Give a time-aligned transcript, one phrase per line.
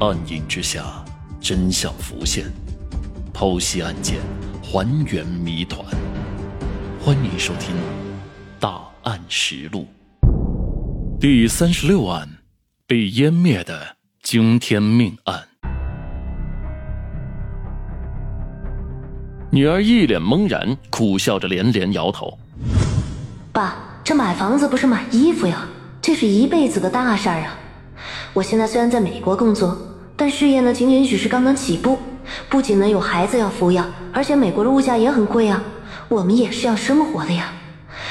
[0.00, 1.04] 暗影之下，
[1.42, 2.46] 真相浮现，
[3.34, 4.18] 剖析案件，
[4.62, 5.84] 还原谜团。
[7.04, 7.76] 欢迎收听
[8.58, 9.86] 《大案实录》
[11.20, 12.26] 第三十六案：
[12.86, 15.46] 被湮灭的惊天命案。
[19.52, 22.38] 女儿一脸懵然，苦笑着连连摇头
[23.52, 25.68] ：“爸，这买房子不是买衣服呀，
[26.00, 27.58] 这是一辈子的大事儿啊！
[28.32, 29.78] 我现在虽然在美国工作。”
[30.20, 31.98] 但事业呢，仅仅只是刚刚起步，
[32.50, 35.64] 不仅呢有孩子要抚养，而且美国的物价也很贵啊，
[36.10, 37.50] 我们也是要生活的呀。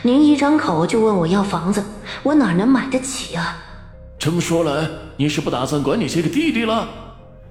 [0.00, 1.84] 您一张口就问我要房子，
[2.22, 3.58] 我哪能买得起啊？
[4.18, 6.88] 这么说来，你是不打算管你这个弟弟了？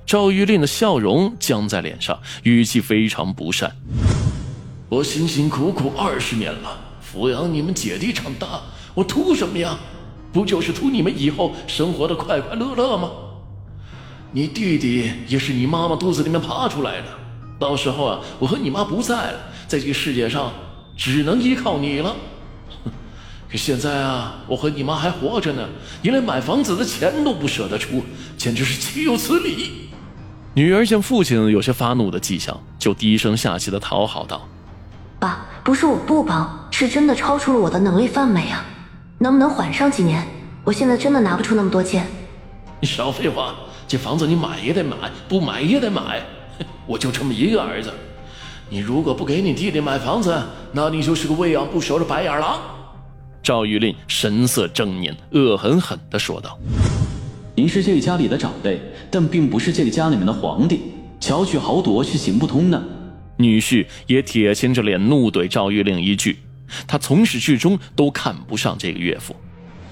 [0.04, 3.71] 赵玉令的笑容僵在脸上，语气非常不善。
[4.90, 8.62] 我辛辛苦苦二十年了，抚养你们姐弟长大，
[8.95, 9.77] 我图什么呀？
[10.34, 13.12] 不就是图你们以后生活的快快乐乐吗？
[14.32, 17.08] 你弟弟也是你妈妈肚子里面爬出来的，
[17.58, 20.52] 到时候啊，我和你妈不在了，在这个世界上
[20.96, 22.16] 只能依靠你了。
[23.49, 25.68] 可现在啊，我和你妈还活着呢，
[26.04, 28.04] 你连买房子的钱都不舍得出，
[28.38, 29.90] 简直是岂有此理！
[30.54, 34.48] 女儿见父亲有些发怒的迹象，就低声下气的讨好道
[35.20, 38.64] ：“爸，不是我不帮，是真的超出了我的能力范围啊，
[39.18, 40.24] 能不能缓上几年？
[40.64, 42.05] 我现在真的拿不出那么多钱。”
[42.80, 43.55] 你少废话。
[43.90, 44.95] 这房子你买也得买，
[45.27, 46.23] 不买也得买。
[46.85, 47.91] 我就这么一个儿子，
[48.70, 50.40] 你如果不给你弟弟买房子，
[50.71, 52.62] 那你就是个为养不熟的白眼狼。
[53.41, 56.55] 赵玉令神色狰狞，恶狠狠地说道
[57.57, 60.81] ：“您是这个家里的长辈，但并不是这个家里面的皇帝，
[61.20, 62.79] 巧取豪夺是行不通的。”
[63.37, 66.38] 女婿也铁青着脸怒怼赵玉令一句
[66.85, 69.35] ：“他从始至终都看不上这个岳父。”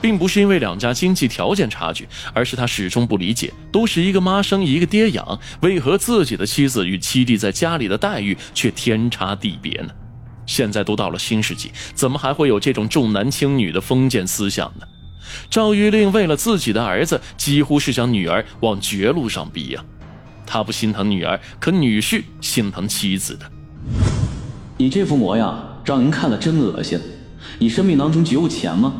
[0.01, 9.89] 并不是因为两家经济条件差距，而是他始终不理解，都是一个妈生一个爹养，为何自己的妻子与妻弟在家里的待遇却天差地别呢？
[10.45, 14.85] 现在都到了新世纪，怎么还会有这种重男轻女的封建思想呢？
[15.49, 19.83] 赵玉令为了自己的儿子，几乎是将女儿往绝路上逼呀！
[20.45, 23.51] 他不心疼女儿，可女婿心疼妻子的。
[24.77, 26.97] 你这副模样，让人看了真恶心。
[27.59, 28.93] 你生命当中只有钱吗？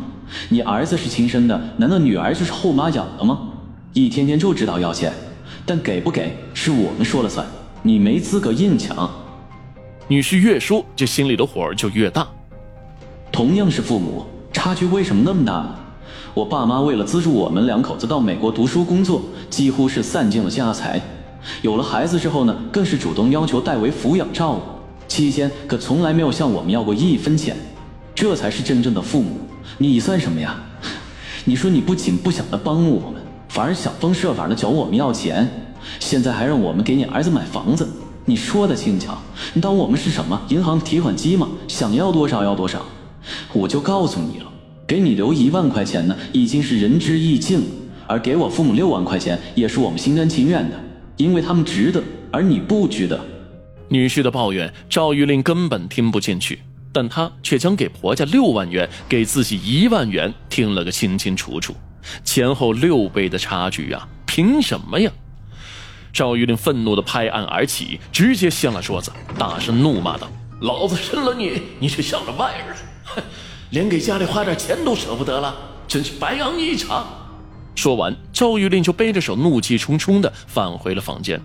[0.50, 3.50] 你儿子是亲生的，难道女儿就是后妈养的吗？
[3.94, 5.12] 一天天就知道要钱，
[5.66, 7.46] 但给不给是我们说了算，
[7.82, 9.10] 你没资格硬抢。
[10.08, 12.28] 女婿越说，这心里的火就越大。
[13.32, 15.76] 同样是父母，差距为什么那么大呢？
[16.34, 21.02] 我爸妈为了资助我们两口子到美国读书工作，几乎是散尽了家财。
[21.62, 24.62] 有了孩子之后呢，更是主动要求代为抚养照顾，
[25.08, 27.56] 期间可从来没有向我们要过一分钱。
[28.14, 29.47] 这才是真正的父母。
[29.78, 30.56] 你算什么呀？
[31.46, 35.50] 你说你不仅不想着帮我们，反而想方设法的找我们要钱，
[36.00, 37.88] 现在还让我们给你儿子买房子。
[38.26, 39.18] 你说的轻巧，
[39.54, 41.48] 你当我们是什么银行提款机吗？
[41.68, 42.86] 想要多少要多少。
[43.54, 44.46] 我就告诉你了，
[44.86, 47.66] 给你留一万块钱呢，已经是仁至义尽了；
[48.08, 50.76] 而给我父母六万块钱，也是我们心甘情愿的，
[51.16, 53.18] 因为他们值得，而你不值得。
[53.88, 56.60] 女婿的抱怨，赵玉令根本听不进去。
[56.98, 61.76] 但他却将给婆家六万元，给自己一万元听了个清清楚楚，
[62.24, 64.08] 前后六倍的差距啊！
[64.26, 65.12] 凭什么呀？
[66.12, 70.28] 赵玉林愤怒地拍案而起，直接掀了桌子，大声怒骂道
[70.62, 73.22] ：“老子生了你，你却向着外人，哼，
[73.70, 75.56] 连给家里花点钱都舍不得了，
[75.88, 77.06] 真是白养你一场！”
[77.78, 81.40] 说完，赵玉林就背着手，怒气冲冲地返回了房间。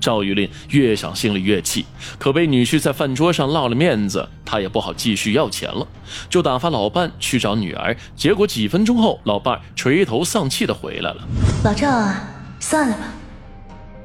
[0.00, 1.84] 赵玉林越想心里越气，
[2.18, 5.86] 可被女婿在饭桌上落了面子，他也不好继续要钱了，
[6.28, 7.94] 就打发老伴去找女儿。
[8.16, 11.28] 结果几分钟后，老伴垂头丧气的回来了。
[11.62, 12.28] 老赵啊，
[12.58, 13.12] 算了吧，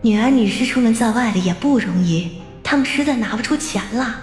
[0.02, 4.16] 女儿女婿出门在外的也不容易，他们实在拿不出钱了。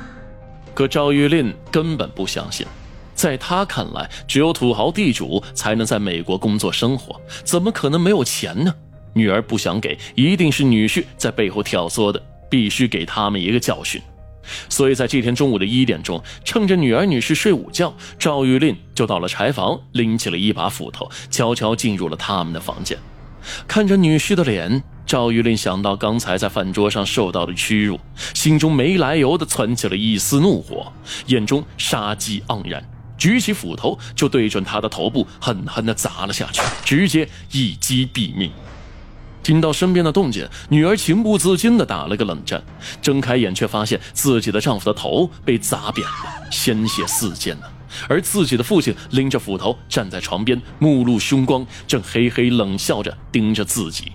[0.75, 2.67] 可赵玉林根本不相信，
[3.15, 8.75] 在他看来，只有土豪地主才能在美国工作生活，怎么可能没有钱呢？
[9.15, 14.01] 女儿不想给，一定是女婿在背后挑唆的，必须给他们一个教训。
[14.69, 22.99] 所以在这天中午的一点钟，趁着女儿女婿睡午觉，赵玉令就到了柴房，拎起了一把斧头，悄悄进入了他们的房间。
[23.69, 28.01] 看着女婿的脸，赵玉令想到刚才在饭桌上受到的屈辱，
[28.35, 30.93] 心中没来由的窜起了一丝怒火，
[31.27, 32.85] 眼中杀机盎然，
[33.17, 38.51] 举起斧头就对准他的头部狠狠地砸了下去，直接一击毙命。
[39.43, 42.63] 听到身边的动静，女儿情不自禁地打了个冷战，
[43.01, 47.67] 睁开眼却发现自己的丈夫的头被砸扁了，鲜血四溅呢。
[48.09, 54.13] 而自己的父亲拎着斧头站在床边，目露凶光，正嘿嘿冷笑着盯着自己。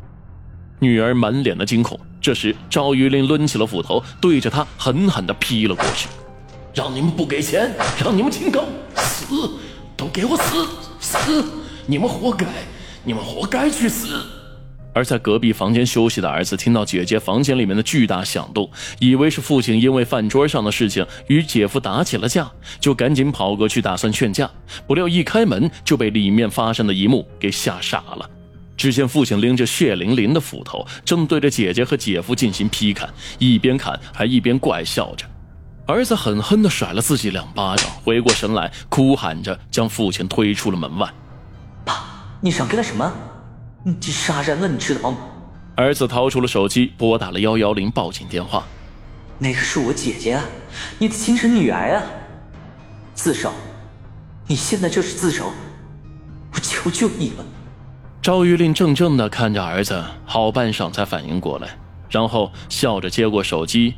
[0.80, 2.00] 女儿满脸的惊恐。
[2.20, 6.10] 这时，赵玉林抡起了斧头，对着他狠狠地劈了过去。
[6.74, 8.66] 让你们不给钱，让你们清高，
[8.96, 9.52] 死，
[9.96, 10.68] 都给我死
[11.00, 11.46] 死！
[11.86, 12.46] 你们活该，
[13.04, 14.20] 你们活该去死！
[14.98, 18.68] 而在隔壁房间休息的儿子听到姐姐房间里面的巨大响动，
[18.98, 22.50] 以为是父亲因为饭桌上的事情与姐夫打起了架，
[22.80, 24.50] 就赶紧跑过去打算劝架。
[24.88, 28.28] 不料一开门就被里面发生的一幕给吓傻了。
[28.76, 33.08] 只见父亲拎着血淋淋的斧头，正对着姐姐和姐夫进行劈砍，
[33.38, 35.28] 一边砍还一边怪笑着。
[35.86, 41.08] 儿子狠狠地甩了自己两巴掌，回过神来，哭喊着将父亲推出了门外。
[41.86, 42.04] 爸，
[42.42, 43.14] 你想干什么？
[43.88, 45.18] 你这杀人了，你知道吗？
[45.76, 48.66] 儿子掏出了手机，拨打了幺幺零报警电话。
[49.40, 50.44] 那个是我姐姐啊，
[51.00, 52.04] 你的亲生女儿啊！
[53.14, 53.54] 自首！
[54.46, 55.54] 你现在就是自首！
[56.54, 57.46] 我求求你了！
[58.22, 61.80] 赵玉令怔怔的看着儿子，好半晌才反应过来，
[62.10, 63.94] 然后笑着接过手机。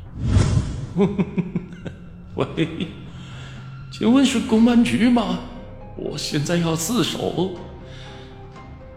[2.36, 2.88] 喂，
[3.92, 5.40] 请问是公安局吗？
[5.96, 7.58] 我现在要自首，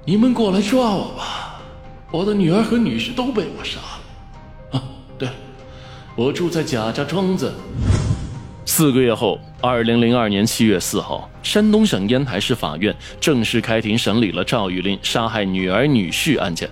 [0.05, 1.61] 你们过来抓我吧！
[2.11, 4.79] 我的女儿和女婿都被我杀了。
[4.79, 4.83] 啊，
[5.17, 5.35] 对了，
[6.17, 7.55] 我住在贾家庄子。
[8.67, 16.69] 四个月后，二零零二年七月四号，山东省烟台市法院正式开庭审理了赵玉林杀害女儿女婿案件。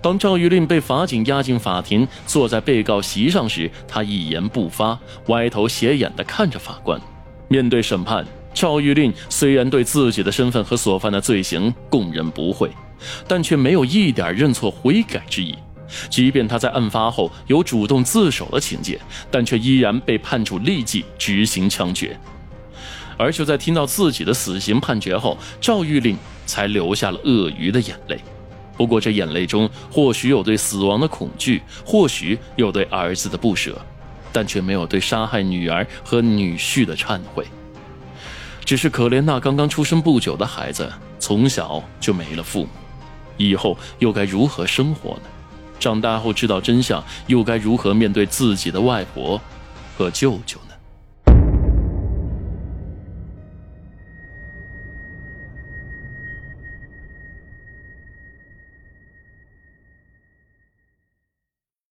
[0.00, 4.96] 当赵玉林被法警押进法庭，坐在被告席上时，他一言不发，
[5.26, 7.00] 歪头斜眼地看着法官。
[7.48, 12.70] 面对审判，赵玉令虽然对自己的身份和所犯的罪行供认不讳，
[13.26, 15.54] 但却没有一点认错悔改之意。
[16.08, 19.00] 即便他在案发后有主动自首的情节，
[19.30, 22.18] 但却依然被判处立即执行枪决。
[23.16, 26.16] 而就在听到自己的死刑判决后，赵玉令
[26.46, 28.18] 才流下了鳄鱼的眼泪。
[28.76, 33.78] 不过，这眼泪中或许有对死亡的恐惧，或许有对儿子的不舍，
[34.32, 37.44] 但却没有对杀害女儿和女婿的忏悔。
[38.64, 42.68] 只是可怜那刚刚出生不久的孩子，从小就没了父母，
[43.36, 45.22] 以后又该如何生活呢？
[45.78, 49.40] 长大后知道真相，又该如何面对自己的外婆
[49.96, 50.69] 和舅舅呢？